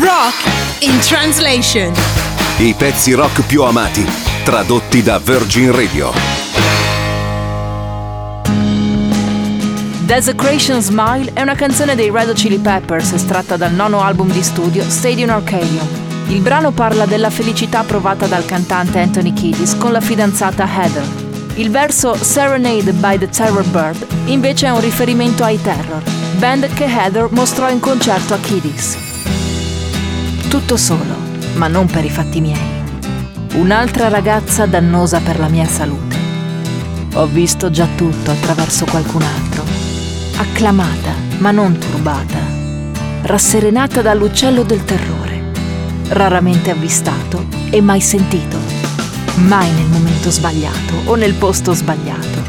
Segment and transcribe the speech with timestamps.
[0.00, 1.92] Rock in translation.
[2.58, 4.06] I pezzi rock più amati,
[4.44, 6.12] tradotti da Virgin Radio.
[10.04, 14.42] Desecration Smile è una canzone dei Red Hot Chili Peppers estratta dal nono album di
[14.44, 15.88] studio Stadium Arcadium.
[16.28, 21.06] Il brano parla della felicità provata dal cantante Anthony Kiddis con la fidanzata Heather.
[21.54, 26.02] Il verso Serenade by the Terror Bird invece è un riferimento ai Terror,
[26.36, 29.07] band che Heather mostrò in concerto a Kiddis.
[30.48, 31.14] Tutto solo,
[31.56, 32.82] ma non per i fatti miei.
[33.56, 36.16] Un'altra ragazza dannosa per la mia salute.
[37.16, 39.62] Ho visto già tutto attraverso qualcun altro.
[40.38, 42.38] Acclamata, ma non turbata.
[43.22, 45.52] Rasserenata dall'uccello del terrore.
[46.08, 48.56] Raramente avvistato e mai sentito.
[49.34, 52.42] Mai nel momento sbagliato o nel posto sbagliato.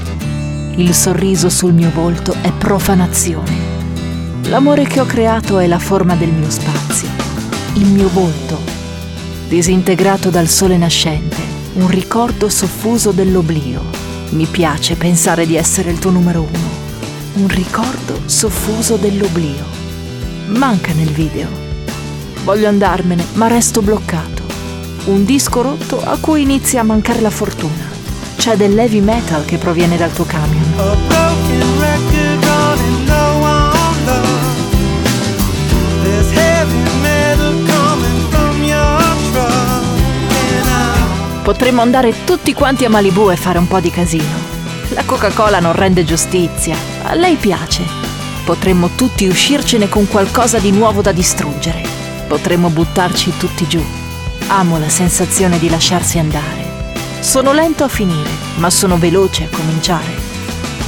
[0.75, 3.57] Il sorriso sul mio volto è profanazione.
[4.43, 7.18] L'amore che ho creato è la forma del mio spazio
[7.73, 8.59] il mio volto,
[9.47, 11.38] disintegrato dal sole nascente,
[11.73, 13.81] un ricordo soffuso dell'oblio.
[14.31, 16.77] Mi piace pensare di essere il tuo numero uno.
[17.35, 19.63] Un ricordo soffuso dell'oblio.
[20.47, 21.47] Manca nel video.
[22.44, 24.44] Voglio andarmene, ma resto bloccato.
[25.05, 27.88] Un disco rotto a cui inizia a mancare la fortuna.
[28.35, 31.19] C'è dell'heavy metal che proviene dal tuo camion.
[41.50, 44.38] Potremmo andare tutti quanti a Malibu e fare un po' di casino.
[44.89, 47.83] La Coca-Cola non rende giustizia, a lei piace.
[48.45, 51.81] Potremmo tutti uscircene con qualcosa di nuovo da distruggere.
[52.28, 53.83] Potremmo buttarci tutti giù.
[54.50, 56.94] Amo la sensazione di lasciarsi andare.
[57.19, 60.13] Sono lento a finire, ma sono veloce a cominciare.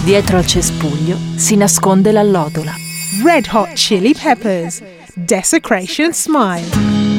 [0.04, 2.76] Dietro al cespuglio si nasconde l'allodola.
[3.24, 4.80] Red Hot Chili Peppers.
[5.16, 7.11] Desecration Smile.